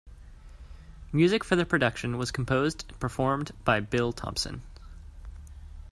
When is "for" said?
1.43-1.55